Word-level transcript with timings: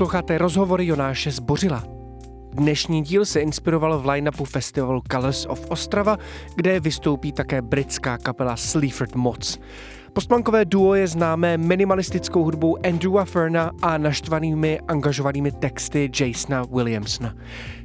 Posloucháte 0.00 0.38
rozhovory 0.38 0.86
Jonáše 0.86 1.30
Zbořila. 1.30 1.84
Dnešní 2.52 3.02
díl 3.02 3.24
se 3.24 3.40
inspiroval 3.40 3.98
v 3.98 4.06
line-upu 4.06 4.44
festivalu 4.44 5.02
Colors 5.12 5.46
of 5.46 5.70
Ostrava, 5.70 6.16
kde 6.54 6.80
vystoupí 6.80 7.32
také 7.32 7.62
britská 7.62 8.18
kapela 8.18 8.56
Sleaford 8.56 9.14
Mods. 9.14 9.58
Postmankové 10.12 10.64
duo 10.64 10.94
je 10.94 11.06
známé 11.06 11.58
minimalistickou 11.58 12.44
hudbou 12.44 12.86
Andrewa 12.86 13.24
Ferna 13.24 13.70
a 13.82 13.98
naštvanými 13.98 14.80
angažovanými 14.88 15.52
texty 15.52 16.10
Jasona 16.20 16.62
Williamsona. 16.62 17.34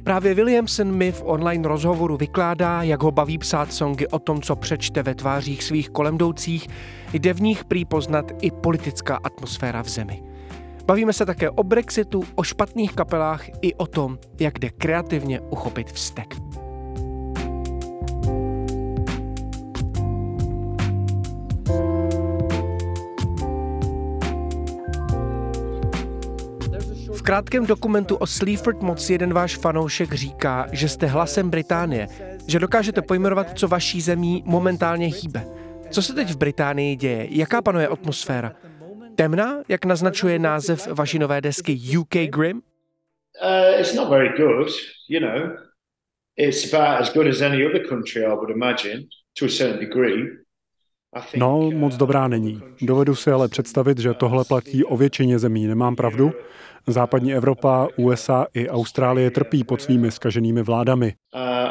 Právě 0.04 0.34
Williamson 0.34 0.92
mi 0.92 1.12
v 1.12 1.22
online 1.24 1.68
rozhovoru 1.68 2.16
vykládá, 2.16 2.82
jak 2.82 3.02
ho 3.02 3.10
baví 3.10 3.38
psát 3.38 3.72
songy 3.72 4.06
o 4.08 4.18
tom, 4.18 4.42
co 4.42 4.56
přečte 4.56 5.02
ve 5.02 5.14
tvářích 5.14 5.64
svých 5.64 5.90
kolemdoucích, 5.90 6.68
jde 7.12 7.34
v 7.34 7.40
nich 7.40 7.64
prý 7.64 7.84
poznat 7.84 8.32
i 8.40 8.50
politická 8.50 9.18
atmosféra 9.24 9.82
v 9.82 9.88
zemi. 9.88 10.25
Bavíme 10.86 11.12
se 11.12 11.26
také 11.26 11.50
o 11.50 11.62
Brexitu, 11.64 12.24
o 12.34 12.42
špatných 12.42 12.92
kapelách 12.92 13.44
i 13.62 13.74
o 13.74 13.86
tom, 13.86 14.18
jak 14.40 14.58
jde 14.58 14.70
kreativně 14.70 15.40
uchopit 15.40 15.92
vztek. 15.92 16.34
V 27.14 27.22
krátkém 27.22 27.66
dokumentu 27.66 28.16
o 28.16 28.26
Sleaford 28.26 28.82
Moc 28.82 29.10
jeden 29.10 29.32
váš 29.32 29.56
fanoušek 29.56 30.12
říká, 30.14 30.66
že 30.72 30.88
jste 30.88 31.06
hlasem 31.06 31.50
Británie, 31.50 32.08
že 32.46 32.58
dokážete 32.58 33.02
pojmenovat, 33.02 33.58
co 33.58 33.68
vaší 33.68 34.00
zemí 34.00 34.42
momentálně 34.46 35.06
hýbe. 35.06 35.46
Co 35.90 36.02
se 36.02 36.12
teď 36.12 36.30
v 36.30 36.36
Británii 36.36 36.96
děje? 36.96 37.26
Jaká 37.30 37.62
panuje 37.62 37.88
atmosféra? 37.88 38.52
Temná, 39.16 39.62
jak 39.68 39.84
naznačuje 39.84 40.38
název 40.38 40.88
vaší 40.92 41.18
nové 41.18 41.40
desky 41.40 41.78
UK 41.98 42.14
Grim? 42.30 42.62
Uh, 43.42 43.80
it's 43.80 43.94
not 43.94 44.08
very 44.08 44.28
good, 44.28 44.68
you 45.08 45.20
know. 45.20 45.56
It's 46.36 46.74
about 46.74 47.00
as 47.00 47.12
good 47.14 47.26
as 47.26 47.40
any 47.42 47.66
other 47.66 47.88
country, 47.88 48.24
I 48.24 48.34
would 48.34 48.50
imagine, 48.50 49.02
to 49.38 49.46
a 49.46 49.48
certain 49.48 49.80
degree. 49.80 50.24
No, 51.36 51.58
uh, 51.58 51.74
moc 51.74 51.96
dobrá 51.96 52.28
není. 52.28 52.62
Dovedu 52.82 53.14
si 53.14 53.30
ale 53.30 53.48
představit, 53.48 53.98
že 53.98 54.14
tohle 54.14 54.44
platí 54.44 54.84
o 54.84 54.96
většině 54.96 55.38
zemí. 55.38 55.66
Nemám 55.66 55.96
pravdu? 55.96 56.32
Západní 56.86 57.34
Evropa, 57.34 57.88
USA 57.96 58.46
i 58.54 58.68
Austrálie 58.68 59.30
trpí 59.30 59.64
pod 59.64 59.82
svými 59.82 60.10
skaženými 60.10 60.62
vládami. 60.62 61.14
Uh, 61.34 61.66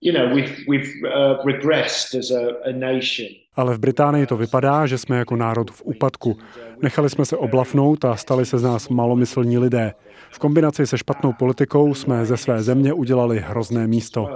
you 0.00 0.12
know, 0.12 0.34
we've, 0.34 0.56
we've 0.68 0.90
uh, 1.04 1.44
regressed 1.44 2.14
as 2.14 2.30
a, 2.30 2.68
a 2.68 2.72
nation. 2.72 3.28
Ale 3.54 3.74
v 3.74 3.78
Británii 3.78 4.26
to 4.26 4.36
vypadá, 4.36 4.86
že 4.86 4.98
jsme 4.98 5.16
jako 5.18 5.36
národ 5.36 5.70
v 5.70 5.82
úpadku. 5.84 6.38
Nechali 6.82 7.10
jsme 7.10 7.24
se 7.24 7.36
oblafnout 7.36 8.04
a 8.04 8.16
stali 8.16 8.46
se 8.46 8.58
z 8.58 8.62
nás 8.62 8.88
malomyslní 8.88 9.58
lidé. 9.58 9.94
V 10.30 10.38
kombinaci 10.38 10.86
se 10.86 10.98
špatnou 10.98 11.32
politikou 11.32 11.94
jsme 11.94 12.26
ze 12.26 12.36
své 12.36 12.62
země 12.62 12.92
udělali 12.92 13.38
hrozné 13.38 13.86
místo. 13.86 14.28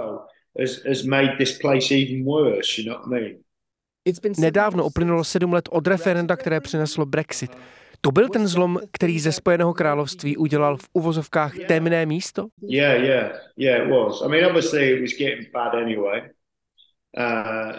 Nedávno 4.37 4.85
uplynulo 4.85 5.23
sedm 5.23 5.53
let 5.53 5.69
od 5.71 5.87
referenda, 5.87 6.35
které 6.35 6.59
přineslo 6.59 7.05
Brexit. 7.05 7.51
To 8.05 8.11
byl 8.11 8.29
ten 8.29 8.47
zlom, 8.47 8.79
který 8.91 9.19
ze 9.19 9.31
Spojeného 9.31 9.73
království 9.73 10.37
udělal 10.37 10.77
v 10.77 10.89
uvozovkách 10.93 11.53
temné 11.67 12.05
místo? 12.05 12.47
Yeah, 12.61 13.03
yeah, 13.03 13.31
yeah, 13.57 13.85
it 13.85 13.91
was. 13.91 14.21
I 14.25 14.27
mean, 14.27 14.45
obviously 14.45 14.89
it 14.89 15.01
was 15.01 15.11
getting 15.11 15.51
bad 15.53 15.73
anyway. 15.73 16.21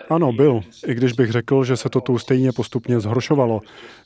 Ano, 0.08 0.32
byl, 0.32 0.60
i 0.86 0.94
když 0.94 1.12
bych 1.12 1.30
řekl, 1.30 1.64
že 1.64 1.76
se 1.76 1.88
to 1.88 2.00
tu 2.00 2.18
stejně 2.18 2.52
postupně 2.52 3.00
zhoršovalo. 3.00 3.60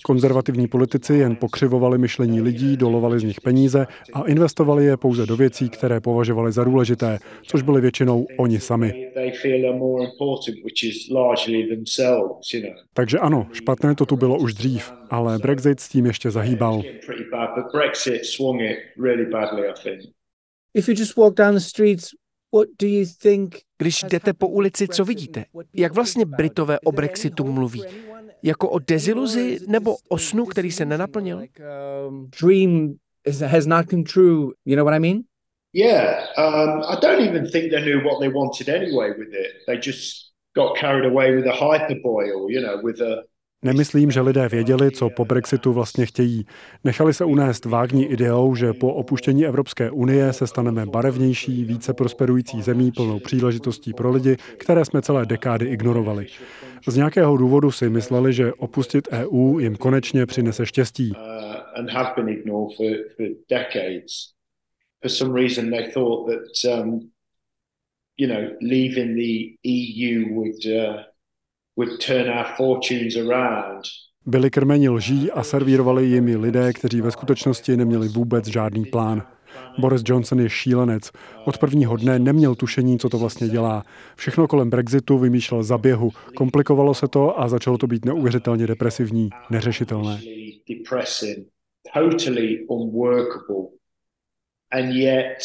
Konzervativní 0.05 0.69
politici 0.69 1.15
jen 1.15 1.37
pokřivovali 1.37 1.99
myšlení 1.99 2.41
lidí, 2.41 2.77
dolovali 2.77 3.21
z 3.21 3.23
nich 3.23 3.41
peníze 3.41 3.87
a 4.13 4.23
investovali 4.23 4.85
je 4.85 4.97
pouze 4.97 5.27
do 5.27 5.37
věcí, 5.37 5.69
které 5.69 6.01
považovali 6.01 6.53
za 6.53 6.65
důležité, 6.65 7.19
což 7.43 7.63
byli 7.63 7.81
většinou 7.81 8.27
oni 8.39 8.61
sami. 8.61 9.11
Takže 12.95 13.19
ano, 13.19 13.47
špatné 13.53 13.95
to 13.95 14.07
tu 14.07 14.17
bylo 14.17 14.39
už 14.39 14.55
dřív, 14.55 14.93
ale 15.11 15.39
Brexit 15.39 15.81
s 15.81 15.89
tím 15.89 16.07
ještě 16.07 16.31
zahýbal. 16.31 16.83
If 20.75 20.89
you 20.89 20.95
just 20.99 21.17
walk 21.17 21.35
down 21.35 21.55
the 21.55 21.61
streets 21.61 22.11
když 23.79 24.03
jdete 24.03 24.33
po 24.33 24.49
ulici, 24.49 24.89
co 24.89 25.05
vidíte? 25.05 25.45
Jak 25.75 25.93
vlastně 25.93 26.25
Britové 26.25 26.81
o 26.81 26.93
Brexitu 26.93 27.45
mluví? 27.45 27.85
Jako 28.43 28.71
o 28.71 28.79
deziluzi 28.79 29.59
nebo 29.67 29.97
o 30.09 30.19
snu, 30.19 30.47
který 30.47 30.71
se 30.71 30.85
nenaplnil? 30.85 31.43
Dream 32.43 32.95
has 33.47 33.67
not 33.67 33.91
come 33.91 34.03
true, 34.03 34.53
you 34.65 34.77
know 34.77 34.85
what 34.85 34.97
I 34.97 35.01
mean? 35.01 35.23
Yeah, 35.75 36.25
um, 36.39 36.83
I 36.89 36.97
don't 37.03 37.21
even 37.21 37.47
think 37.51 37.71
they 37.71 37.83
knew 37.83 38.01
what 38.01 38.21
they 38.21 38.29
wanted 38.29 38.69
anyway 38.69 39.11
with 39.19 39.35
it. 39.35 39.67
They 39.67 39.77
just 39.77 40.33
got 40.55 40.79
carried 40.79 41.05
away 41.05 41.37
with 41.37 41.47
a 41.47 41.53
hyperboy 41.53 42.33
or, 42.33 42.51
you 42.51 42.61
know, 42.61 42.81
with 42.83 43.01
a 43.01 43.25
Nemyslím, 43.65 44.11
že 44.11 44.21
lidé 44.21 44.49
věděli, 44.49 44.91
co 44.91 45.11
po 45.11 45.25
Brexitu 45.25 45.73
vlastně 45.73 46.07
chtějí. 46.07 46.47
Nechali 46.85 47.15
se 47.15 47.25
unést 47.25 47.65
vágní 47.65 48.07
ideou, 48.07 48.55
že 48.55 48.73
po 48.73 48.95
opuštění 48.95 49.47
Evropské 49.47 49.91
unie 49.91 50.33
se 50.33 50.47
staneme 50.47 50.87
barevnější, 50.87 51.65
více 51.65 51.95
prosperující 51.95 52.63
zemí 52.63 52.93
plnou 52.93 53.21
příležitostí 53.21 53.95
pro 53.95 54.11
lidi, 54.11 54.37
které 54.57 54.85
jsme 54.85 55.03
celé 55.03 55.27
dekády 55.27 55.67
ignorovali. 55.67 56.27
Z 56.89 56.97
nějakého 56.97 57.37
důvodu 57.37 57.71
si 57.71 57.91
mysleli, 57.91 58.33
že 58.33 58.53
opustit 58.53 59.09
EU 59.13 59.59
jim 59.59 59.77
konečně 59.77 60.27
přinese 60.27 60.67
štěstí. 60.67 61.13
Uh, 61.13 61.49
Byli 74.27 74.51
krmeni 74.51 74.89
lží 74.89 75.31
a 75.31 75.43
servírovali 75.43 76.07
jimi 76.07 76.37
lidé, 76.37 76.73
kteří 76.73 77.01
ve 77.01 77.11
skutečnosti 77.11 77.77
neměli 77.77 78.09
vůbec 78.09 78.47
žádný 78.47 78.85
plán. 78.85 79.23
Boris 79.79 80.03
Johnson 80.05 80.41
je 80.41 80.51
šílenec. 80.51 81.11
Od 81.45 81.59
prvního 81.59 81.97
dne 81.97 82.19
neměl 82.19 82.55
tušení, 82.55 82.99
co 82.99 83.09
to 83.09 83.19
vlastně 83.19 83.49
dělá. 83.49 83.85
Všechno 84.17 84.49
kolem 84.49 84.71
Brexitu 84.71 85.19
vymýšlel 85.19 85.63
za 85.63 85.79
běhu. 85.79 86.11
Komplikovalo 86.37 86.95
se 86.95 87.09
to 87.09 87.41
a 87.41 87.49
začalo 87.49 87.79
to 87.79 87.87
být 87.87 88.05
neuvěřitelně 88.05 88.67
depresivní, 88.67 89.31
neřešitelné. 89.51 90.21
And 94.73 94.93
yet 94.93 95.43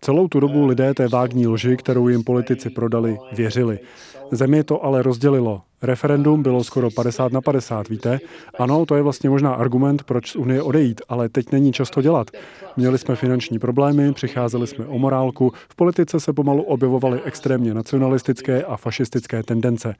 Celou 0.00 0.28
tu 0.28 0.40
dobu 0.40 0.66
lidé 0.66 0.94
té 0.94 1.08
vágní 1.08 1.46
lži, 1.46 1.76
kterou 1.76 2.08
jim 2.08 2.24
politici 2.24 2.70
prodali, 2.70 3.18
věřili. 3.32 3.78
Zemi 4.30 4.64
to 4.64 4.84
ale 4.84 5.02
rozdělilo. 5.02 5.62
Referendum 5.82 6.42
bylo 6.42 6.64
skoro 6.64 6.90
50 6.90 7.32
na 7.32 7.40
50, 7.40 7.88
víte? 7.88 8.18
Ano, 8.58 8.86
to 8.86 8.96
je 8.96 9.02
vlastně 9.02 9.30
možná 9.30 9.54
argument, 9.54 10.02
proč 10.02 10.30
z 10.30 10.36
Unie 10.36 10.62
odejít, 10.62 11.00
ale 11.08 11.28
teď 11.28 11.52
není 11.52 11.72
čas 11.72 11.90
to 11.90 12.02
dělat. 12.02 12.30
Měli 12.76 12.98
jsme 12.98 13.16
finanční 13.16 13.58
problémy, 13.58 14.12
přicházeli 14.12 14.66
jsme 14.66 14.86
o 14.86 14.98
morálku, 14.98 15.52
v 15.68 15.76
politice 15.76 16.20
se 16.20 16.32
pomalu 16.32 16.62
objevovaly 16.62 17.20
extrémně 17.24 17.74
nacionalistické 17.74 18.64
a 18.64 18.76
fašistické 18.76 19.42
tendence. 19.42 19.94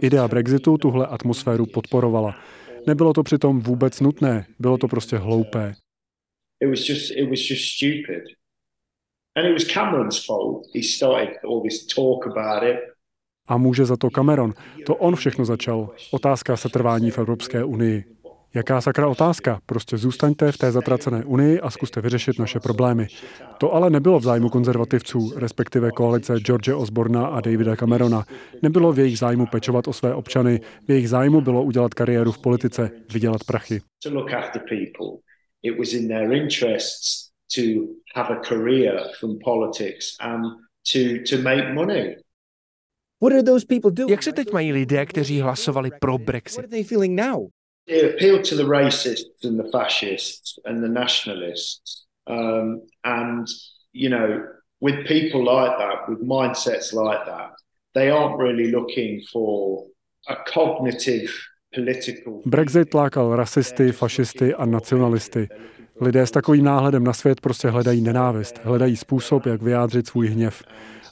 Idea 0.00 0.28
Brexitu 0.28 0.78
tuhle 0.78 1.06
atmosféru 1.06 1.66
podporovala. 1.66 2.34
Nebylo 2.86 3.12
to 3.12 3.22
přitom 3.22 3.60
vůbec 3.60 4.00
nutné, 4.00 4.44
bylo 4.58 4.78
to 4.78 4.88
prostě 4.88 5.18
hloupé. 5.18 5.74
It 6.62 6.68
was 6.70 6.88
just 6.88 7.10
it 7.10 7.30
was 7.30 7.40
just 7.50 7.62
stupid. 7.76 8.22
And 9.36 9.46
it 9.46 9.52
was 9.52 9.64
Cameron's 9.64 10.26
fault. 10.26 10.66
He 10.74 10.82
started 10.82 11.28
all 11.44 11.62
this 11.62 11.86
talk 11.86 12.26
about 12.26 12.62
it. 12.62 12.78
A 13.48 13.56
může 13.56 13.84
za 13.84 13.96
to 13.96 14.10
Cameron. 14.10 14.52
To 14.86 14.96
on 14.96 15.16
všechno 15.16 15.44
začal. 15.44 15.88
Otázka 16.10 16.56
setrvání 16.56 17.10
v 17.10 17.18
Evropské 17.18 17.64
unii. 17.64 18.04
Jaká 18.54 18.80
sakra 18.80 19.08
otázka? 19.08 19.60
Prostě 19.66 19.96
zůstaňte 19.96 20.52
v 20.52 20.58
té 20.58 20.72
zatracené 20.72 21.24
unii 21.24 21.60
a 21.60 21.70
zkuste 21.70 22.00
vyřešit 22.00 22.38
naše 22.38 22.60
problémy. 22.60 23.06
To 23.58 23.74
ale 23.74 23.90
nebylo 23.90 24.18
v 24.18 24.22
zájmu 24.22 24.48
konzervativců, 24.48 25.32
respektive 25.36 25.90
koalice 25.90 26.40
George 26.40 26.68
Osborna 26.68 27.26
a 27.26 27.40
Davida 27.40 27.76
Camerona. 27.76 28.24
Nebylo 28.62 28.92
v 28.92 28.98
jejich 28.98 29.18
zájmu 29.18 29.46
pečovat 29.46 29.88
o 29.88 29.92
své 29.92 30.14
občany, 30.14 30.60
v 30.86 30.90
jejich 30.90 31.08
zájmu 31.08 31.40
bylo 31.40 31.62
udělat 31.62 31.94
kariéru 31.94 32.32
v 32.32 32.38
politice, 32.38 32.90
vydělat 33.12 33.44
prachy. 33.44 33.80
It 35.62 35.78
was 35.78 35.94
in 35.94 36.08
their 36.08 36.32
interests 36.32 37.30
to 37.54 37.94
have 38.14 38.30
a 38.30 38.40
career 38.40 38.98
from 39.20 39.38
politics 39.38 40.16
and 40.18 40.44
to, 40.84 41.22
to 41.24 41.38
make 41.38 41.72
money. 41.74 42.16
What 43.18 43.32
are 43.32 43.42
those 43.42 43.64
people 43.64 43.90
doing? 43.90 44.10
Jak 44.10 44.22
se 44.22 44.32
teď 44.32 44.52
mají 44.52 44.72
lidé, 44.72 45.06
kteří 45.06 45.40
hlasovali 45.40 45.90
pro 46.00 46.18
Brexit? 46.18 46.56
What 46.56 46.64
are 46.64 46.70
they 46.70 46.84
feeling 46.84 47.14
now? 47.14 47.48
It 47.86 48.14
appealed 48.14 48.44
to 48.48 48.56
the 48.56 48.64
racists 48.64 49.44
and 49.44 49.58
the 49.58 49.70
fascists 49.70 50.58
and 50.64 50.82
the 50.82 50.88
nationalists. 50.88 52.06
Um, 52.26 52.80
and, 53.04 53.46
you 53.92 54.08
know, 54.08 54.42
with 54.80 55.06
people 55.06 55.44
like 55.44 55.78
that, 55.78 56.08
with 56.08 56.20
mindsets 56.22 56.92
like 56.92 57.26
that, 57.26 57.50
they 57.94 58.10
aren't 58.10 58.38
really 58.38 58.70
looking 58.70 59.22
for 59.32 59.86
a 60.28 60.36
cognitive 60.46 61.30
political... 61.30 61.51
Brexit 62.46 62.94
lákal 62.94 63.36
rasisty, 63.36 63.92
fašisty 63.92 64.54
a 64.54 64.66
nacionalisty. 64.66 65.48
Lidé 66.00 66.26
s 66.26 66.30
takovým 66.30 66.64
náhledem 66.64 67.04
na 67.04 67.12
svět 67.12 67.40
prostě 67.40 67.68
hledají 67.68 68.00
nenávist, 68.00 68.60
hledají 68.64 68.96
způsob, 68.96 69.46
jak 69.46 69.62
vyjádřit 69.62 70.06
svůj 70.06 70.28
hněv. 70.28 70.62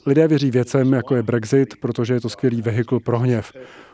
Lidé 0.05 0.27
věří 0.27 0.51
věcem, 0.51 0.93
jako 0.93 1.15
je 1.15 1.23
Brexit, 1.23 1.75
protože 1.81 2.13
je 2.13 2.21
to 2.21 2.29
skvělý 2.29 2.61
vehikl 2.61 2.99
pro 2.99 3.19
hněv. 3.19 3.53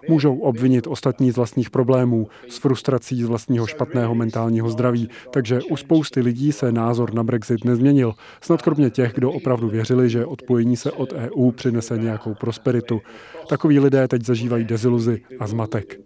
Můžou 0.10 0.38
obvinit 0.40 0.88
ostatní 0.88 1.32
z 1.32 1.36
vlastních 1.36 1.70
problémů, 1.70 2.28
z 2.50 2.58
frustrací 2.58 3.24
z 3.24 3.26
vlastního 3.26 3.68
špatného 3.68 4.16
mentálního 4.16 4.70
zdraví, 4.70 5.10
takže 5.32 5.60
u 5.72 5.78
spousty 5.78 6.22
lidí 6.22 6.52
se 6.52 6.72
názor 6.72 7.14
na 7.14 7.24
Brexit 7.24 7.66
nezměnil. 7.66 8.14
Snad 8.42 8.62
kromě 8.62 8.90
těch, 8.90 9.14
kdo 9.14 9.32
opravdu 9.32 9.70
věřili, 9.70 10.10
že 10.10 10.26
odpojení 10.26 10.78
se 10.78 10.92
od 10.92 11.14
EU 11.14 11.52
přinese 11.52 11.98
nějakou 11.98 12.34
prosperitu. 12.34 13.02
Takoví 13.50 13.80
lidé 13.80 14.08
teď 14.08 14.26
zažívají 14.26 14.64
deziluzi 14.66 15.22
a 15.40 15.48
zmatek. 15.48 16.00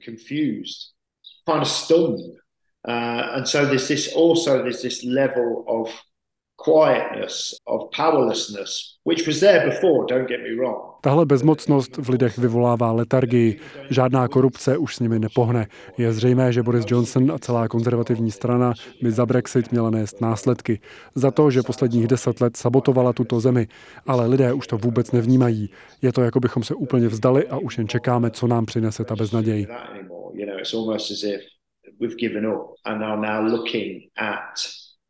Uh, 2.87 3.37
and 3.37 3.47
so 3.47 3.65
there's 3.65 3.87
this 3.87 4.15
also 4.15 4.57
there's 4.57 4.81
this 4.81 5.03
level 5.03 5.63
of 5.67 5.89
quietness, 6.63 7.55
of 7.67 7.81
powerlessness, 7.97 8.97
which 9.03 9.27
was 9.27 9.39
there 9.39 9.69
before, 9.69 10.05
don't 10.09 10.27
get 10.27 10.39
me 10.41 10.55
wrong. 10.55 10.91
Tahle 11.01 11.25
bezmocnost 11.25 11.97
v 11.97 12.09
lidech 12.09 12.37
vyvolává 12.37 12.91
letargii. 12.91 13.59
Žádná 13.89 14.27
korupce 14.27 14.77
už 14.77 14.95
s 14.95 14.99
nimi 14.99 15.19
nepohne. 15.19 15.67
Je 15.97 16.13
zřejmé, 16.13 16.53
že 16.53 16.63
Boris 16.63 16.85
Johnson 16.87 17.31
a 17.31 17.39
celá 17.39 17.67
konzervativní 17.67 18.31
strana 18.31 18.73
by 19.01 19.11
za 19.11 19.25
Brexit 19.25 19.71
měla 19.71 19.89
nést 19.89 20.21
následky. 20.21 20.79
Za 21.15 21.31
to, 21.31 21.51
že 21.51 21.63
posledních 21.63 22.07
deset 22.07 22.41
let 22.41 22.57
sabotovala 22.57 23.13
tuto 23.13 23.39
zemi. 23.39 23.67
Ale 24.07 24.27
lidé 24.27 24.53
už 24.53 24.67
to 24.67 24.77
vůbec 24.77 25.11
nevnímají. 25.11 25.69
Je 26.01 26.13
to, 26.13 26.21
jako 26.21 26.39
bychom 26.39 26.63
se 26.63 26.75
úplně 26.75 27.07
vzdali 27.07 27.47
a 27.47 27.57
už 27.57 27.77
jen 27.77 27.87
čekáme, 27.87 28.31
co 28.31 28.47
nám 28.47 28.65
přinese 28.65 29.03
ta 29.03 29.15
beznaděj. 29.15 29.67
We've 31.99 32.15
given 32.15 32.47
up 32.47 32.75
and 32.85 33.03
are 33.03 33.17
now 33.17 33.51
looking 33.51 34.09
at 34.17 34.57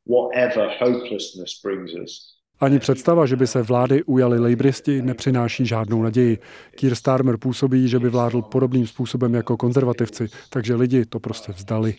whatever 0.05 0.69
hopelessness 0.79 1.61
brings 1.63 1.93
us. 2.03 2.41
Ani 2.59 2.79
představa, 2.79 3.25
že 3.25 3.35
by 3.35 3.47
se 3.47 3.61
vlády 3.61 4.03
ujali 4.03 4.39
lejbristi, 4.39 5.01
nepřináší 5.01 5.65
žádnou 5.65 6.03
naději. 6.03 6.37
Keir 6.75 6.95
Starmer 6.95 7.37
působí, 7.37 7.87
že 7.87 7.99
by 7.99 8.09
vládl 8.09 8.41
podobným 8.41 8.87
způsobem 8.87 9.33
jako 9.33 9.57
konzervativci, 9.57 10.27
takže 10.49 10.75
lidi 10.75 11.05
to 11.05 11.19
prostě 11.19 11.51
vzdali. 11.51 11.95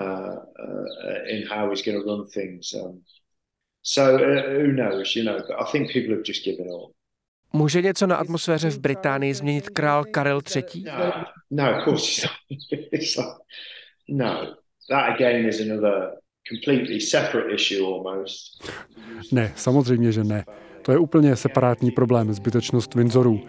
Uh, 0.00 0.04
uh. 0.04 0.84
Um, 2.74 3.02
so 3.82 4.14
uh, 4.14 4.58
who 4.60 4.72
knows, 4.72 5.16
you 5.16 5.24
know, 5.24 5.38
but 5.38 5.56
I 5.60 5.64
think 5.72 5.92
people 5.92 6.14
have 6.14 6.24
just 6.24 6.44
given 6.44 6.66
up. 6.70 6.97
Může 7.52 7.82
něco 7.82 8.06
na 8.06 8.16
atmosféře 8.16 8.70
v 8.70 8.78
Británii 8.78 9.34
změnit 9.34 9.68
král 9.68 10.04
Karel 10.04 10.40
III? 10.56 10.84
No, 10.84 11.12
no 11.50 11.78
of 11.78 11.84
course 11.84 12.28
no, 14.08 14.46
that 14.90 15.14
again 15.14 15.48
is 15.48 15.60
another 15.60 16.10
completely 16.48 17.00
separate 17.00 17.54
issue 17.54 17.78
almost. 17.84 18.38
Ne, 19.32 19.52
samozřejmě, 19.56 20.12
že 20.12 20.24
ne. 20.24 20.44
To 20.82 20.92
je 20.92 20.98
úplně 20.98 21.36
separátní 21.36 21.90
problém, 21.90 22.32
zbytečnost 22.32 22.94
Windsorů. 22.94 23.40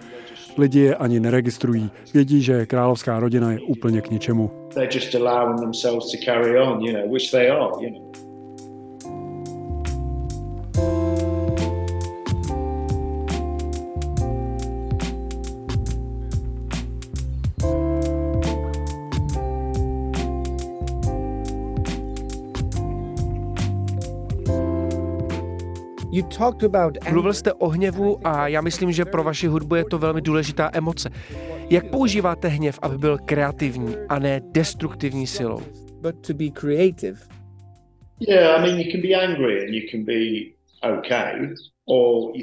Lidi 0.57 0.80
je 0.80 0.95
ani 0.95 1.19
neregistrují. 1.19 1.92
Vědí, 2.13 2.42
že 2.42 2.66
královská 2.66 3.19
rodina 3.19 3.52
je 3.52 3.60
úplně 3.60 4.02
k 4.02 4.10
ničemu. 4.10 4.69
They're 4.74 4.95
just 4.95 5.16
allowing 5.16 5.60
themselves 5.60 6.12
to 6.12 6.18
carry 6.25 6.60
on, 6.60 6.81
you 6.81 6.94
know, 6.94 7.13
which 7.13 7.31
they 7.31 7.50
are, 7.50 7.72
you 7.81 7.90
know. 7.90 8.29
Mluvil 27.12 27.34
jste 27.34 27.54
o 27.54 27.68
hněvu 27.68 28.28
a 28.28 28.48
já 28.48 28.62
myslím, 28.62 28.92
že 28.92 29.06
pro 29.06 29.24
vaši 29.24 29.48
hudbu 29.48 29.76
je 29.76 29.86
to 29.86 29.98
velmi 29.98 30.22
důležitá 30.22 30.70
emoce. 30.74 31.10
Jak 31.70 31.90
používáte 31.90 32.48
hněv, 32.48 32.80
aby 32.82 32.98
byl 32.98 33.18
kreativní 33.26 33.96
a 34.10 34.20
ne 34.20 34.42
destruktivní 34.44 35.28
silou? 35.28 35.62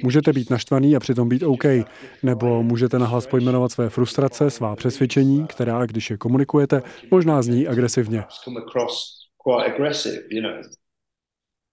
Můžete 0.03 0.33
být 0.33 0.51
naštvaný 0.51 0.97
a 0.97 1.01
přitom 1.01 1.29
být 1.29 1.43
OK, 1.43 1.65
nebo 2.23 2.63
můžete 2.63 2.99
nahlas 2.99 3.27
pojmenovat 3.27 3.73
své 3.73 3.89
frustrace, 3.89 4.51
svá 4.51 4.77
přesvědčení, 4.77 5.47
která, 5.47 5.87
když 5.87 6.11
je 6.11 6.17
komunikujete, 6.17 6.83
možná 7.11 7.43
zní 7.43 7.67
agresivně. 7.69 8.25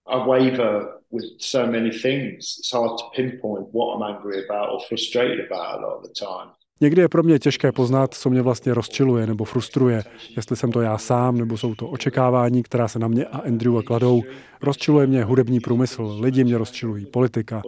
I 0.06 0.50
waver 0.50 1.03
with 1.14 1.24
so 1.40 1.66
many 1.66 1.90
things. 1.90 2.58
It's 2.58 2.72
hard 2.72 2.98
to 2.98 3.04
pinpoint 3.16 3.66
what 3.72 3.86
I'm 3.94 4.02
angry 4.14 4.44
about 4.48 4.68
or 4.72 4.80
frustrated 4.88 5.40
about 5.46 5.68
a 5.74 5.80
lot 5.86 5.96
of 5.96 6.02
the 6.02 6.14
time. 6.26 6.50
Někdy 6.80 7.02
je 7.02 7.08
pro 7.08 7.22
mě 7.22 7.38
těžké 7.38 7.72
poznat, 7.72 8.14
co 8.14 8.30
mě 8.30 8.42
vlastně 8.42 8.74
rozčiluje 8.74 9.26
nebo 9.26 9.44
frustruje, 9.44 10.02
jestli 10.36 10.56
jsem 10.56 10.72
to 10.72 10.80
já 10.80 10.98
sám, 10.98 11.38
nebo 11.38 11.56
jsou 11.56 11.74
to 11.74 11.88
očekávání, 11.88 12.62
která 12.62 12.88
se 12.88 12.98
na 12.98 13.08
mě 13.08 13.24
a 13.24 13.38
Andrewa 13.38 13.82
kladou. 13.82 14.22
Rozčiluje 14.62 15.06
mě 15.06 15.24
hudební 15.24 15.60
průmysl, 15.60 16.18
lidi 16.20 16.44
mě 16.44 16.58
rozčilují, 16.58 17.06
politika. 17.06 17.62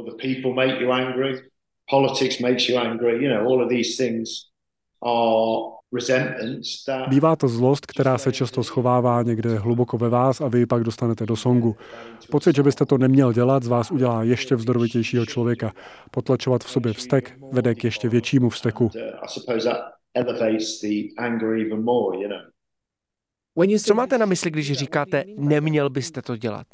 Politics 1.91 2.39
makes 2.41 2.69
you 2.69 2.79
angry, 2.79 3.25
you 3.25 3.29
know, 3.29 3.53
all 3.53 3.63
of 3.63 3.69
these 3.69 4.05
things 4.05 4.29
are 4.31 4.56
Bývá 7.09 7.37
to 7.37 7.49
zlost, 7.49 7.87
která 7.87 8.19
se 8.19 8.33
často 8.33 8.65
schovává 8.65 9.23
někde 9.23 9.59
hluboko 9.59 9.99
ve 9.99 10.09
vás 10.09 10.41
a 10.41 10.49
vy 10.49 10.67
pak 10.67 10.83
dostanete 10.83 11.27
do 11.27 11.37
songu. 11.37 11.77
Pocit, 12.31 12.57
že 12.57 12.63
byste 12.63 12.87
to 12.87 12.99
neměl 12.99 13.33
dělat, 13.33 13.63
z 13.63 13.69
vás 13.69 13.91
udělá 13.91 14.23
ještě 14.23 14.55
vzdorovitějšího 14.55 15.27
člověka. 15.27 15.73
Potlačovat 16.11 16.65
v 16.65 16.71
sobě 16.71 16.93
vztek 16.93 17.39
vede 17.53 17.75
k 17.75 17.85
ještě 17.85 18.09
většímu 18.09 18.51
vzteku. 18.51 18.91
Co 23.85 23.95
máte 23.95 24.19
na 24.19 24.27
mysli, 24.27 24.51
když 24.51 24.73
říkáte, 24.73 25.25
neměl 25.39 25.91
byste 25.91 26.23
to 26.23 26.37
dělat? 26.37 26.67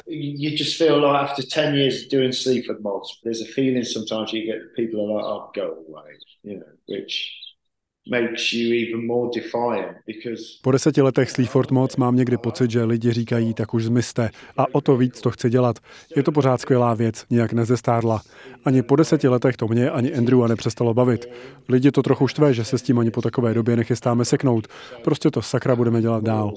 Po 10.61 10.71
deseti 10.71 11.01
letech 11.01 11.31
Sleaford 11.31 11.71
moc 11.71 11.95
mám 11.95 12.15
někdy 12.15 12.37
pocit, 12.37 12.71
že 12.71 12.83
lidi 12.83 13.11
říkají, 13.11 13.53
tak 13.53 13.73
už 13.73 13.83
zmizte 13.83 14.29
a 14.57 14.75
o 14.75 14.81
to 14.81 14.97
víc 14.97 15.21
to 15.21 15.31
chci 15.31 15.49
dělat. 15.49 15.79
Je 16.15 16.23
to 16.23 16.31
pořád 16.31 16.61
skvělá 16.61 16.93
věc, 16.93 17.25
nijak 17.29 17.53
nezestárla. 17.53 18.21
Ani 18.65 18.83
po 18.83 18.95
deseti 18.95 19.27
letech 19.27 19.57
to 19.57 19.67
mě 19.67 19.89
ani 19.89 20.13
Andrewa 20.13 20.47
nepřestalo 20.47 20.93
bavit. 20.93 21.29
Lidi 21.69 21.91
to 21.91 22.03
trochu 22.03 22.27
štve, 22.27 22.53
že 22.53 22.65
se 22.65 22.77
s 22.77 22.81
tím 22.81 22.99
ani 22.99 23.11
po 23.11 23.21
takové 23.21 23.53
době 23.53 23.75
nechystáme 23.75 24.25
seknout. 24.25 24.67
Prostě 25.03 25.31
to 25.31 25.41
sakra 25.41 25.75
budeme 25.75 26.01
dělat 26.01 26.23
dál. 26.23 26.53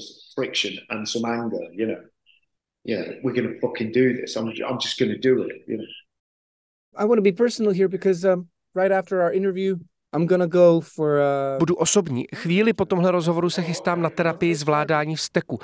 I 6.96 7.06
want 7.06 7.18
to 7.18 7.22
be 7.22 7.32
personal 7.32 7.72
here 7.72 7.88
because 7.88 8.32
um, 8.32 8.48
right 8.74 8.92
after 8.92 9.18
our 9.18 9.32
interview, 9.32 9.76
I'm 10.14 10.26
gonna 10.26 10.46
go 10.46 10.80
for 10.80 11.20
a... 11.20 11.58
Budu 11.58 11.74
osobní. 11.74 12.24
Chvíli 12.34 12.72
po 12.72 12.84
tomhle 12.84 13.10
rozhovoru 13.10 13.50
se 13.50 13.62
chystám 13.62 14.02
na 14.02 14.10
terapii 14.10 14.54
zvládání 14.54 15.16
vzteku. 15.16 15.58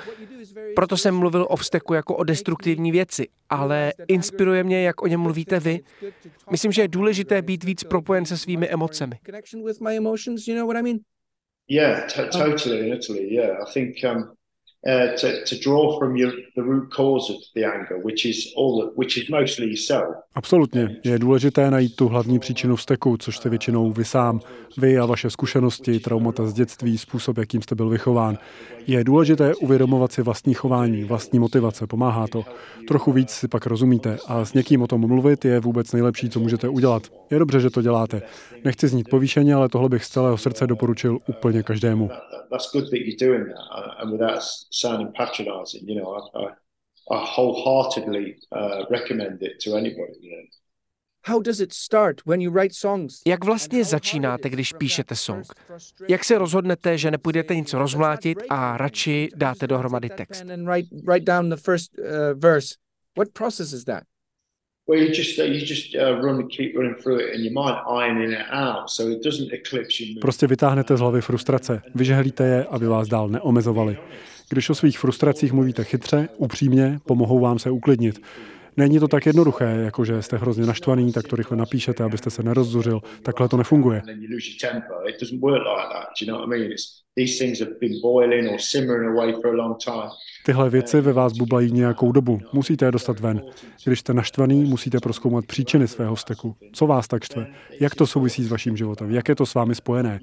Proto 0.75 0.97
jsem 0.97 1.15
mluvil 1.15 1.47
o 1.49 1.55
vzteku 1.55 1.93
jako 1.93 2.15
o 2.15 2.23
destruktivní 2.23 2.91
věci, 2.91 3.27
ale 3.49 3.93
inspiruje 4.07 4.63
mě, 4.63 4.83
jak 4.83 5.01
o 5.01 5.07
něm 5.07 5.19
mluvíte 5.19 5.59
vy. 5.59 5.79
Myslím, 6.51 6.71
že 6.71 6.81
je 6.81 6.87
důležité 6.87 7.41
být 7.41 7.63
víc 7.63 7.83
propojen 7.83 8.25
se 8.25 8.37
svými 8.37 8.69
emocemi. 8.69 9.15
Yeah, 11.67 12.11
totally 12.31 12.87
in 12.87 12.93
Italy. 12.93 13.33
Yeah, 13.33 13.61
I 13.61 13.73
think 13.73 13.95
um, 14.03 14.17
uh, 14.17 15.15
to, 15.21 15.27
to 15.49 15.55
draw 15.63 15.97
from 15.97 16.15
your, 16.15 16.33
the 16.55 16.61
root 16.61 16.93
cause 16.93 17.33
of 17.33 17.39
the 17.55 17.65
anger, 17.65 17.97
which 18.05 18.25
is 18.25 18.53
all 18.57 18.81
that, 18.81 18.97
which 18.97 19.17
is 19.17 19.29
mostly 19.29 19.65
yourself. 19.65 20.15
Absolutně. 20.35 20.95
Je 21.03 21.19
důležité 21.19 21.71
najít 21.71 21.95
tu 21.95 22.07
hlavní 22.07 22.39
příčinu 22.39 22.75
vzteku, 22.75 23.17
což 23.17 23.37
jste 23.37 23.49
většinou 23.49 23.91
vy 23.91 24.05
sám, 24.05 24.39
vy 24.77 24.99
a 24.99 25.05
vaše 25.05 25.29
zkušenosti, 25.29 25.99
traumata 25.99 26.45
z 26.45 26.53
dětství, 26.53 26.97
způsob, 26.97 27.37
jakým 27.37 27.61
jste 27.61 27.75
byl 27.75 27.89
vychován. 27.89 28.37
Je 28.87 29.03
důležité 29.03 29.55
uvědomovat 29.55 30.11
si 30.11 30.21
vlastní 30.21 30.53
chování, 30.53 31.03
vlastní 31.03 31.39
motivace, 31.39 31.87
pomáhá 31.87 32.27
to. 32.27 32.43
Trochu 32.87 33.11
víc 33.11 33.29
si 33.29 33.47
pak 33.47 33.65
rozumíte 33.65 34.17
a 34.27 34.45
s 34.45 34.53
někým 34.53 34.81
o 34.81 34.87
tom 34.87 35.07
mluvit 35.07 35.45
je 35.45 35.59
vůbec 35.59 35.93
nejlepší, 35.93 36.29
co 36.29 36.39
můžete 36.39 36.69
udělat. 36.69 37.03
Je 37.31 37.39
dobře, 37.39 37.59
že 37.59 37.69
to 37.69 37.81
děláte. 37.81 38.21
Nechci 38.63 38.87
znít 38.87 39.09
povýšeně, 39.09 39.53
ale 39.53 39.69
tohle 39.69 39.89
bych 39.89 40.05
z 40.05 40.09
celého 40.09 40.37
srdce 40.37 40.67
doporučil 40.67 41.17
úplně 41.27 41.63
každému. 41.63 42.09
That's 42.49 42.71
good 42.73 42.83
that 42.83 42.99
you're 42.99 43.17
doing 43.27 43.47
that, 43.47 43.85
and 43.99 44.11
without 44.11 44.41
sounding 44.71 45.09
patronising, 45.17 45.89
you 45.89 45.99
know, 45.99 46.15
I, 46.17 46.42
I, 47.11 47.15
wholeheartedly 47.35 48.35
uh, 48.51 48.85
recommend 48.89 49.41
it 49.41 49.53
to 49.63 49.75
anybody. 49.75 50.13
You 50.21 50.31
know. 50.31 50.43
How 51.25 51.41
does 51.41 51.59
it 51.59 51.73
start 51.73 52.21
when 52.25 52.41
you 52.41 52.51
write 52.51 52.75
songs? 52.75 53.21
Jak 53.27 53.45
vlastně 53.45 53.83
začínáte, 53.83 54.49
když 54.49 54.73
píšete 54.73 55.15
song? 55.15 55.45
Jak 56.09 56.23
se 56.23 56.37
rozhodnete, 56.37 56.97
že 56.97 57.11
nepůjdete 57.11 57.55
nic 57.55 57.73
rozmlátit 57.73 58.37
a 58.49 58.77
radši 58.77 59.29
dáte 59.35 59.67
dohromady 59.67 60.09
text? 60.09 60.41
And 60.41 60.65
write 60.67 60.89
write 61.07 61.25
down 61.25 61.49
the 61.49 61.55
first 61.55 61.91
uh, 61.99 62.05
verse. 62.39 62.75
What 63.17 63.29
process 63.33 63.73
is 63.73 63.83
that? 63.83 64.03
Well, 64.87 64.99
you 64.99 65.13
just 65.13 65.37
you 65.37 65.65
just 65.65 65.95
uh, 65.95 66.21
run, 66.21 66.47
keep 66.47 66.75
running 66.75 66.95
through 66.95 67.21
it, 67.21 67.35
and 67.35 67.45
your 67.45 67.53
mind 67.53 67.77
ironing 67.87 68.33
it 68.33 68.45
out, 68.51 68.89
so 68.89 69.09
it 69.09 69.23
doesn't 69.23 69.53
eclipse 69.53 70.03
mood. 70.05 70.21
Prostě 70.21 70.47
vytáhnete 70.47 70.97
z 70.97 70.99
hlavy 70.99 71.21
frustrace, 71.21 71.81
vyžehlíte 71.95 72.43
je, 72.43 72.65
aby 72.65 72.87
vás 72.87 73.07
dál 73.07 73.29
neomezovali. 73.29 73.97
Když 74.49 74.69
o 74.69 74.75
svých 74.75 74.99
frustracích 74.99 75.53
mluvíte 75.53 75.83
chytře, 75.83 76.29
upřímně, 76.37 76.99
pomohou 77.05 77.39
vám 77.39 77.59
se 77.59 77.71
uklidnit. 77.71 78.21
Není 78.77 78.99
to 78.99 79.07
tak 79.07 79.25
jednoduché, 79.25 79.65
jako 79.65 80.05
že 80.05 80.21
jste 80.21 80.37
hrozně 80.37 80.65
naštvaný, 80.65 81.11
tak 81.11 81.27
to 81.27 81.35
rychle 81.35 81.57
napíšete, 81.57 82.03
abyste 82.03 82.29
se 82.29 82.43
nerozzuřil. 82.43 83.01
Takhle 83.23 83.49
to 83.49 83.57
nefunguje. 83.57 84.01
Tyhle 90.45 90.69
věci 90.69 91.01
ve 91.01 91.13
vás 91.13 91.33
bublají 91.33 91.71
nějakou 91.71 92.11
dobu. 92.11 92.39
Musíte 92.53 92.85
je 92.85 92.91
dostat 92.91 93.19
ven. 93.19 93.41
Když 93.85 93.99
jste 93.99 94.13
naštvaný, 94.13 94.63
musíte 94.63 94.99
proskoumat 94.99 95.45
příčiny 95.45 95.87
svého 95.87 96.15
vzteku. 96.15 96.55
Co 96.73 96.87
vás 96.87 97.07
tak 97.07 97.23
štve? 97.23 97.47
Jak 97.79 97.95
to 97.95 98.07
souvisí 98.07 98.43
s 98.43 98.49
vaším 98.49 98.77
životem? 98.77 99.11
Jak 99.11 99.29
je 99.29 99.35
to 99.35 99.45
s 99.45 99.53
vámi 99.53 99.75
spojené? 99.75 100.19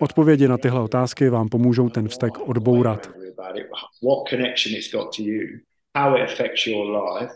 Odpovědi 0.00 0.48
na 0.48 0.58
tyhle 0.58 0.80
otázky 0.80 1.28
vám 1.28 1.48
pomůžou 1.48 1.88
ten 1.88 2.08
vztek 2.08 2.48
odbourat. 2.48 3.23
About 3.44 3.58
it, 3.58 3.66
what 4.00 4.26
connection 4.28 4.72
it's 4.74 4.88
got 4.88 5.12
to 5.12 5.22
you, 5.22 5.60
how 5.94 6.14
it 6.14 6.22
affects 6.22 6.66
your 6.66 6.86
life. 6.86 7.30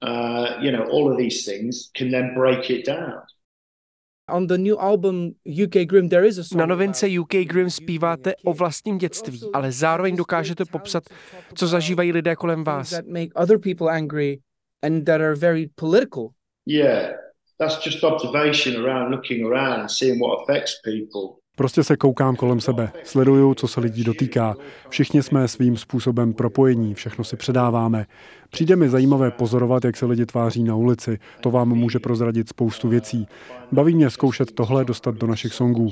Uh, 0.00 0.58
you 0.60 0.70
know, 0.70 0.84
all 0.84 1.10
of 1.10 1.18
these 1.18 1.44
things 1.44 1.90
can 1.94 2.10
then 2.10 2.34
break 2.34 2.70
it 2.70 2.84
down. 2.86 3.22
On 4.28 4.46
the 4.46 4.56
new 4.56 4.78
album 4.78 5.34
UK 5.46 5.86
Grim 5.88 6.08
there 6.08 6.24
is 6.24 6.38
a 6.38 6.44
song 6.44 6.58
Na 6.58 6.66
novince 6.66 7.04
UK 7.18 7.44
Grim 7.46 7.70
zpíváte 7.70 8.34
o 8.44 8.52
vlastním 8.52 8.98
dětství, 8.98 9.40
ale 9.52 9.72
zároveň 9.72 10.16
dokážete 10.16 10.64
popsat, 10.64 11.04
co 11.54 11.66
zažívají 11.66 12.12
lidé 12.12 12.36
kolem 12.36 12.64
vás. 12.64 12.90
that 12.90 13.06
make 13.06 13.32
other 13.34 13.58
people 13.58 13.88
angry 13.90 14.40
and 14.82 15.04
that 15.04 15.20
are 15.20 15.34
very 15.36 15.68
political. 15.74 16.28
Yeah, 16.66 17.12
that's 17.58 17.84
just 17.84 18.04
observation 18.04 18.84
around, 18.84 19.10
looking 19.10 19.46
around 19.46 19.80
and 19.80 19.90
seeing 19.90 20.20
what 20.20 20.42
affects 20.42 20.80
people. 20.84 21.41
Prostě 21.56 21.84
se 21.84 21.96
koukám 21.96 22.36
kolem 22.36 22.60
sebe, 22.60 22.92
sleduju, 23.04 23.54
co 23.54 23.68
se 23.68 23.80
lidí 23.80 24.04
dotýká. 24.04 24.54
Všichni 24.88 25.22
jsme 25.22 25.48
svým 25.48 25.76
způsobem 25.76 26.32
propojení, 26.34 26.94
všechno 26.94 27.24
si 27.24 27.36
předáváme. 27.36 28.06
Přijde 28.50 28.76
mi 28.76 28.88
zajímavé 28.88 29.30
pozorovat, 29.30 29.84
jak 29.84 29.96
se 29.96 30.06
lidi 30.06 30.26
tváří 30.26 30.64
na 30.64 30.76
ulici. 30.76 31.18
To 31.40 31.50
vám 31.50 31.68
může 31.68 31.98
prozradit 31.98 32.48
spoustu 32.48 32.88
věcí. 32.88 33.26
Baví 33.72 33.94
mě 33.94 34.10
zkoušet 34.10 34.52
tohle 34.52 34.84
dostat 34.84 35.14
do 35.14 35.26
našich 35.26 35.54
songů. 35.54 35.88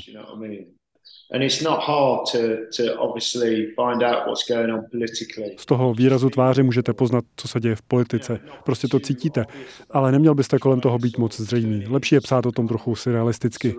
Z 5.57 5.67
toho 5.67 5.95
výrazu 5.95 6.31
tváře 6.31 6.63
můžete 6.63 6.93
poznat, 6.93 7.25
co 7.37 7.49
se 7.49 7.61
děje 7.61 7.77
v 7.77 7.83
politice. 7.83 8.41
Prostě 8.65 8.89
to 8.89 9.01
cítíte. 9.01 9.45
Ale 9.91 10.13
neměl 10.13 10.35
byste 10.35 10.59
kolem 10.59 10.81
toho 10.81 10.99
být 10.99 11.19
moc 11.19 11.41
zřejmý. 11.41 11.87
Lepší 11.87 12.15
je 12.15 12.21
psát 12.21 12.47
o 12.47 12.53
tom 12.53 12.69
trochu 12.69 12.97
surrealisticky. 12.97 13.75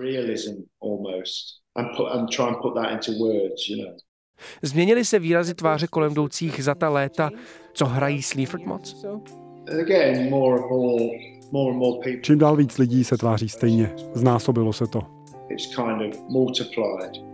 And 1.75 1.87
put 1.97 2.07
and 2.11 2.29
try 2.29 2.47
and 2.47 2.57
put 2.61 2.73
that 2.75 2.91
into 2.91 3.11
words, 3.23 3.69
you 3.69 3.83
know. 3.85 3.93
Změnily 4.61 5.05
se 5.05 5.19
výrazy 5.19 5.53
tváře 5.53 5.87
kolem 5.87 6.11
jdoucích 6.11 6.63
za 6.63 6.75
ta 6.75 6.89
léta, 6.89 7.29
co 7.73 7.85
hrají 7.85 8.21
Sleaford 8.21 8.65
moc? 8.65 9.01
So 9.01 9.31
Again, 9.81 10.29
more 10.29 10.59
and 10.61 10.69
more 10.69 11.03
more 11.51 11.71
and 11.71 11.79
more 11.79 11.99
people 12.03 12.21
Čím 12.21 12.37
dál 12.39 12.55
víc 12.55 12.77
lidí 12.77 13.03
se 13.03 13.17
tváří 13.17 13.49
stejně. 13.49 13.95
Znásobilo 14.13 14.73
se 14.73 14.87
to. 14.87 15.01
it's 15.49 15.75
kind 15.75 16.13
of 16.13 16.29
multiplied. 16.29 17.30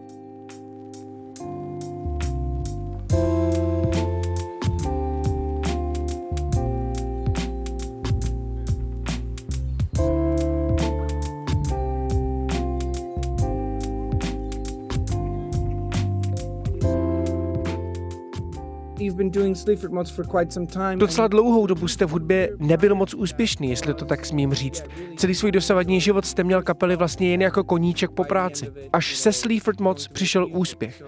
Docela 20.95 21.27
dlouhou 21.27 21.67
dobu 21.67 21.88
jste 21.88 22.05
v 22.05 22.09
hudbě 22.09 22.50
nebyl 22.59 22.95
moc 22.95 23.13
úspěšný, 23.13 23.69
jestli 23.69 23.93
to 23.93 24.05
tak 24.05 24.25
smím 24.25 24.53
říct. 24.53 24.83
Celý 25.17 25.36
svůj 25.36 25.51
dosavadní 25.51 26.01
život 26.01 26.25
jste 26.25 26.43
měl 26.43 26.62
kapely 26.62 26.95
vlastně 26.95 27.31
jen 27.31 27.41
jako 27.41 27.63
koníček 27.63 28.12
po 28.12 28.24
práci. 28.24 28.65
Až 28.93 29.17
se 29.17 29.33
Sleaford 29.33 29.79
moc 29.79 30.07
přišel 30.07 30.47
úspěch. 30.51 31.03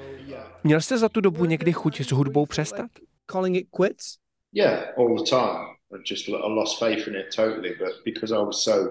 Měl 0.63 0.81
jste 0.81 0.97
za 0.97 1.09
tu 1.09 1.21
dobu 1.21 1.45
někdy 1.45 1.73
chuť 1.73 2.01
s 2.01 2.11
hudbou 2.11 2.45
přestat? 2.45 2.91
calling 3.29 3.55
it 3.55 3.67
quits. 3.71 4.17
Yeah, 4.51 4.91
all 4.97 5.15
the 5.15 5.23
time. 5.23 5.77
I 5.93 5.97
just 6.05 6.27
I 6.27 6.49
lost 6.49 6.79
faith 6.79 7.07
in 7.07 7.15
it 7.15 7.31
totally, 7.35 7.75
but 7.79 7.93
because 8.03 8.31
I 8.31 8.41
was 8.41 8.63
so 8.63 8.89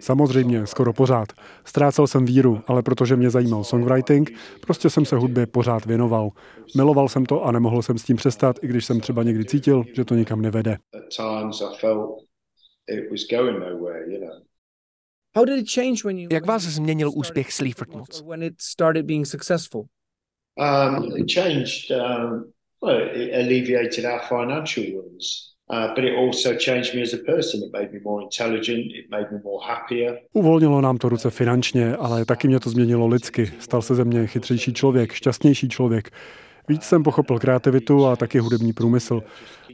Samozřejmě, 0.00 0.66
skoro 0.66 0.92
pořád. 0.92 1.28
Ztrácel 1.64 2.06
jsem 2.06 2.24
víru, 2.24 2.62
ale 2.66 2.82
protože 2.82 3.16
mě 3.16 3.30
zajímal 3.30 3.64
songwriting, 3.64 4.30
prostě 4.60 4.90
jsem 4.90 5.04
se 5.04 5.16
hudbě 5.16 5.46
pořád 5.46 5.86
věnoval. 5.86 6.30
Miloval 6.76 7.08
jsem 7.08 7.26
to 7.26 7.44
a 7.44 7.52
nemohl 7.52 7.82
jsem 7.82 7.98
s 7.98 8.04
tím 8.04 8.16
přestat, 8.16 8.56
i 8.62 8.66
když 8.66 8.84
jsem 8.84 9.00
třeba 9.00 9.22
někdy 9.22 9.44
cítil, 9.44 9.84
že 9.94 10.04
to 10.04 10.14
nikam 10.14 10.42
nevede. 10.42 10.76
Jak 16.30 16.46
vás 16.46 16.62
změnil 16.62 17.10
úspěch 17.14 17.52
Sleaford 17.52 17.88
Mods, 17.94 17.98
Mods? 17.98 18.20
or 18.20 18.26
When 18.28 18.42
it 18.42 18.54
started 18.60 19.06
being 19.06 19.26
successful. 19.26 19.86
Um, 20.58 21.16
it 21.16 21.32
changed. 21.34 21.90
Um, 21.90 22.52
well, 22.82 23.00
it 23.14 23.32
alleviated 23.34 24.04
our 24.04 24.20
financial 24.28 24.84
woes, 24.94 25.49
Uvolnilo 30.32 30.80
nám 30.80 30.98
to 30.98 31.08
ruce 31.08 31.30
finančně, 31.30 31.96
ale 31.96 32.24
taky 32.24 32.48
mě 32.48 32.60
to 32.60 32.70
změnilo 32.70 33.06
lidsky. 33.06 33.52
Stal 33.58 33.82
se 33.82 33.94
ze 33.94 34.04
mě 34.04 34.26
chytřejší 34.26 34.74
člověk, 34.74 35.12
šťastnější 35.12 35.68
člověk. 35.68 36.10
Víc 36.68 36.82
jsem 36.82 37.02
pochopil 37.02 37.38
kreativitu 37.38 38.06
a 38.06 38.16
taky 38.16 38.38
hudební 38.38 38.72
průmysl. 38.72 39.22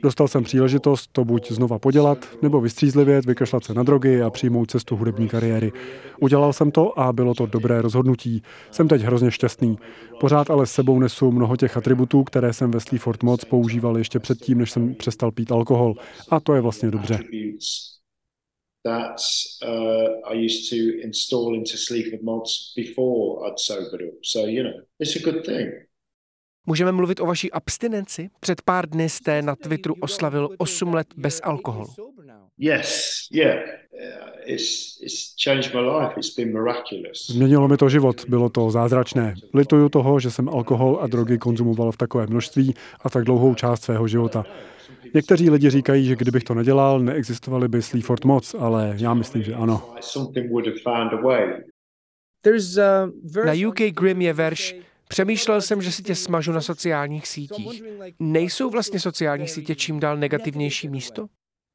Dostal 0.02 0.28
jsem 0.28 0.44
příležitost 0.44 1.08
to 1.12 1.24
buď 1.24 1.52
znova 1.52 1.78
podělat, 1.78 2.18
nebo 2.42 2.60
vystřízlivět, 2.60 3.26
vykašlat 3.26 3.64
se 3.64 3.74
na 3.74 3.82
drogy 3.82 4.22
a 4.22 4.30
přijmout 4.30 4.70
cestu 4.70 4.96
hudební 4.96 5.28
kariéry. 5.28 5.72
Udělal 6.20 6.52
jsem 6.52 6.70
to 6.70 6.98
a 6.98 7.12
bylo 7.12 7.34
to 7.34 7.46
dobré 7.46 7.82
rozhodnutí. 7.82 8.42
Jsem 8.70 8.88
teď 8.88 9.02
hrozně 9.02 9.30
šťastný. 9.30 9.78
Pořád 10.20 10.50
ale 10.50 10.66
s 10.66 10.72
sebou 10.72 10.98
nesu 10.98 11.32
mnoho 11.32 11.56
těch 11.56 11.76
atributů, 11.76 12.24
které 12.24 12.52
jsem 12.52 12.70
ve 12.70 12.80
Sleaford 12.80 13.22
moc 13.22 13.44
používal 13.44 13.98
ještě 13.98 14.18
předtím, 14.18 14.58
než 14.58 14.70
jsem 14.70 14.94
přestal 14.94 15.32
pít 15.32 15.52
alkohol. 15.52 15.94
A 16.30 16.40
to 16.40 16.54
je 16.54 16.60
vlastně 16.60 16.90
dobře. 16.90 17.18
Uh, 18.86 20.32
I 20.32 20.46
used 20.46 20.70
to. 25.42 25.85
Můžeme 26.66 26.92
mluvit 26.92 27.20
o 27.20 27.26
vaší 27.26 27.52
abstinenci? 27.52 28.30
Před 28.40 28.62
pár 28.62 28.88
dny 28.88 29.08
jste 29.08 29.42
na 29.42 29.56
Twitteru 29.56 29.94
oslavil 30.00 30.48
8 30.58 30.94
let 30.94 31.06
bez 31.16 31.40
alkoholu. 31.44 31.86
Yes, 32.58 33.10
yeah. 33.32 33.56
Uh, 33.56 34.28
it's 34.44 35.00
it's 35.02 35.34
changed 35.44 35.74
my 35.74 35.80
life. 35.80 36.12
It's 36.16 36.34
been 36.36 36.52
miraculous. 36.52 37.26
Změnilo 37.30 37.68
mi 37.68 37.76
to 37.76 37.88
život, 37.88 38.24
bylo 38.28 38.48
to 38.48 38.70
zázračné. 38.70 39.34
Lituju 39.54 39.88
toho, 39.88 40.20
že 40.20 40.30
jsem 40.30 40.48
alkohol 40.48 40.98
a 41.02 41.06
drogy 41.06 41.38
konzumoval 41.38 41.92
v 41.92 41.96
takové 41.96 42.26
množství 42.26 42.74
a 43.00 43.10
tak 43.10 43.24
dlouhou 43.24 43.54
část 43.54 43.82
svého 43.82 44.08
života. 44.08 44.44
Někteří 45.14 45.50
lidi 45.50 45.70
říkají, 45.70 46.06
že 46.06 46.16
kdybych 46.16 46.44
to 46.44 46.54
nedělal, 46.54 47.00
neexistovaly 47.00 47.68
by 47.68 47.82
Sleaford 47.82 48.24
moc, 48.24 48.54
ale 48.58 48.94
já 48.96 49.14
myslím, 49.14 49.42
že 49.42 49.54
ano. 49.54 49.94
Uh, 52.46 53.44
Na 53.44 53.68
UK 53.68 53.80
Grim 53.80 54.22
je 54.22 54.32
verš 54.32 54.76
Přemýšlel 55.08 55.60
jsem, 55.60 55.82
že 55.82 55.92
si 55.92 56.02
tě 56.02 56.14
smažu 56.14 56.52
na 56.52 56.60
sociálních 56.60 57.26
sítích. 57.26 57.82
Nejsou 58.20 58.70
vlastně 58.70 59.00
sociální 59.00 59.48
sítě 59.48 59.74
čím 59.74 60.00
dál 60.00 60.16
negativnější 60.16 60.88
místo? 60.88 61.26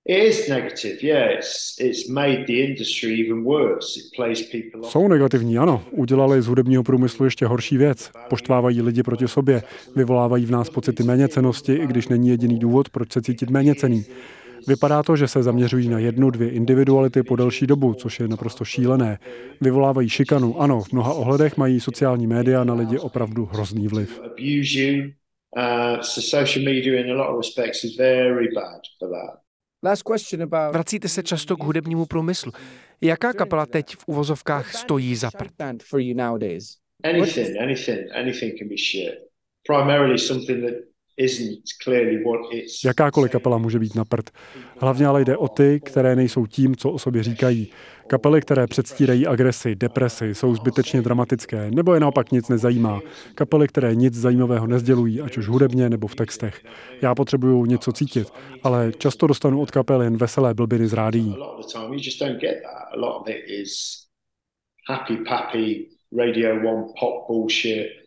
It 0.06 0.24
is 0.24 0.48
negative, 0.48 0.98
yeah. 1.02 1.38
It's 1.38 1.76
it's 1.80 2.08
made 2.08 2.46
the 2.48 2.54
industry 2.54 3.26
even 3.26 3.44
worse. 3.44 4.00
It 4.00 4.06
plays 4.16 4.42
people 4.42 4.82
off. 4.82 4.92
Jsou 4.92 5.08
negativní, 5.08 5.58
ano. 5.58 5.84
Udělali 5.92 6.42
z 6.42 6.48
hudebního 6.48 6.84
průmyslu 6.84 7.26
ještě 7.26 7.46
horší 7.46 7.78
věc. 7.78 8.12
Poštvávají 8.30 8.82
lidi 8.82 9.04
proti 9.04 9.28
sobě, 9.28 9.64
vyvolávají 9.96 10.46
v 10.46 10.52
nás 10.52 10.70
pocity 10.70 11.04
méněcenosti, 11.04 11.74
i 11.74 11.88
když 11.88 12.08
není 12.08 12.30
jediný 12.30 12.60
důvod, 12.60 12.90
proč 12.90 13.12
se 13.12 13.22
cítit 13.22 13.50
méněcený. 13.50 14.06
Vypadá 14.68 15.04
to, 15.04 15.16
že 15.16 15.28
se 15.28 15.44
zaměřují 15.44 15.90
na 15.90 16.00
jednu, 16.00 16.30
dvě 16.30 16.50
individuality 16.50 17.24
po 17.24 17.36
delší 17.36 17.68
dobu, 17.68 17.94
což 17.94 18.20
je 18.20 18.28
naprosto 18.28 18.66
šílené. 18.66 19.20
Vyvolávají 19.62 20.10
šikanu. 20.10 20.62
Ano, 20.62 20.82
v 20.82 20.92
mnoha 20.92 21.14
ohledech 21.14 21.58
mají 21.58 21.80
sociální 21.80 22.28
média 22.28 22.64
na 22.64 22.74
lidi 22.74 23.00
opravdu 23.00 23.46
hrozný 23.46 23.88
vliv. 23.88 24.22
Uh, 25.52 25.98
Vracíte 30.72 31.08
se 31.08 31.24
často 31.24 31.58
k 31.58 31.64
hudebnímu 31.64 32.06
průmyslu. 32.06 32.52
Jaká 33.02 33.34
kapela 33.34 33.66
teď 33.66 33.96
v 33.96 34.04
uvozovkách 34.08 34.76
stojí 34.76 35.16
za 35.16 35.32
prd? 35.38 35.62
Anything, 37.04 37.58
anything, 37.62 38.00
anything 38.14 38.60
can 38.60 38.68
be 38.68 38.76
shit. 38.92 39.14
Primarily 39.68 40.20
something 40.20 40.66
that 40.66 40.91
Jakákoliv 42.86 43.32
kapela 43.32 43.58
může 43.58 43.80
být 43.80 43.96
na 43.96 44.06
prd. 44.06 44.30
Hlavně 44.80 45.08
ale 45.08 45.26
jde 45.26 45.38
o 45.38 45.48
ty, 45.48 45.80
které 45.86 46.16
nejsou 46.16 46.46
tím, 46.46 46.76
co 46.76 46.92
o 46.92 47.00
sobě 47.00 47.24
říkají. 47.24 47.72
Kapely, 48.08 48.42
které 48.42 48.68
předstírají 48.68 49.28
agresi, 49.28 49.76
depresi, 49.76 50.36
jsou 50.36 50.56
zbytečně 50.56 51.02
dramatické, 51.02 51.72
nebo 51.72 51.94
je 51.94 52.00
naopak 52.00 52.32
nic 52.32 52.50
nezajímá. 52.50 53.00
Kapely, 53.36 53.68
které 53.68 53.96
nic 53.96 54.14
zajímavého 54.14 54.68
nezdělují, 54.68 55.22
ať 55.22 55.38
už 55.38 55.48
hudebně 55.48 55.90
nebo 55.90 56.08
v 56.08 56.16
textech. 56.16 56.64
Já 57.02 57.16
potřebuju 57.16 57.66
něco 57.66 57.92
cítit, 57.92 58.28
ale 58.64 58.92
často 58.98 59.28
dostanu 59.28 59.62
od 59.62 59.72
kapel 59.72 60.02
jen 60.02 60.18
veselé 60.18 60.54
blbiny 60.54 60.88
z 60.88 60.94
rádií. 60.94 61.36
Happy 64.90 65.18
pappy 65.18 65.90
Radio 66.18 66.56
One 66.56 66.86
pop 67.00 67.28
bullshit. 67.28 68.01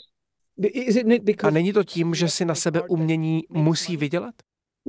Is 0.62 0.96
it 0.96 1.06
A 1.42 1.50
není 1.50 1.72
to 1.72 1.84
tím, 1.84 2.14
že 2.14 2.28
si 2.28 2.44
na 2.44 2.54
sebe 2.54 2.82
umění 2.88 3.42
musí 3.50 3.96
vydělat? 3.96 4.34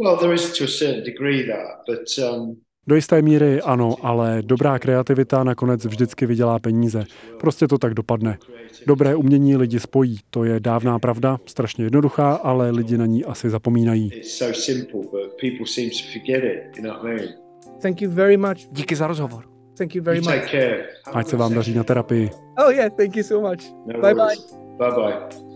Well, 0.03 0.17
there 0.17 0.34
is 0.34 0.57
to 0.57 0.63
a 0.63 0.67
certain 0.67 1.03
degree 1.03 1.48
that, 1.48 1.86
but 1.88 2.34
um, 2.34 2.55
Do 2.88 2.95
jisté 2.95 3.22
míry 3.22 3.62
ano, 3.62 3.95
ale 4.01 4.41
dobrá 4.41 4.79
kreativita 4.79 5.43
nakonec 5.43 5.86
vždycky 5.86 6.25
vydělá 6.25 6.60
peníze. 6.60 7.05
Prostě 7.39 7.67
to 7.67 7.77
tak 7.77 7.93
dopadne. 7.93 8.38
Dobré 8.88 9.15
umění 9.15 9.57
lidi 9.57 9.79
spojí, 9.79 10.19
to 10.29 10.43
je 10.43 10.60
dávná 10.60 11.00
pravda, 11.00 11.39
strašně 11.45 11.84
jednoduchá, 11.84 12.34
ale 12.34 12.72
lidi 12.72 12.98
na 12.98 13.05
ní 13.05 13.25
asi 13.25 13.50
zapomínají. 13.50 14.12
it's 14.13 14.38
so 14.38 14.53
simple, 14.60 15.00
but 15.00 15.39
people 15.41 15.65
seem 15.65 15.89
to 15.89 15.98
forget 16.13 16.43
it. 16.43 16.77
You 16.77 16.84
know 16.84 16.93
what 16.93 17.05
I 17.05 17.15
mean? 17.15 17.29
thank 17.81 18.01
you 18.01 18.12
very 18.12 18.38
much. 18.38 18.57
Díky 18.72 18.95
za 18.95 19.07
rozhovor. 19.07 19.43
Thank 19.77 19.95
you 19.95 20.03
very 20.03 20.19
much. 20.19 20.29
take 20.29 20.48
care. 20.48 20.88
Ať 21.13 21.27
se 21.27 21.38
vám 21.38 21.53
daří 21.53 21.74
na 21.74 21.84
terapii. 21.84 22.29
Oh 22.65 22.72
yeah, 22.72 22.91
thank 22.98 23.15
you 23.15 23.24
so 23.24 23.50
much. 23.50 23.60
No 23.86 24.01
bye 24.01 24.15
bye. 24.15 24.36
Bye 24.77 24.91
bye. 24.91 25.54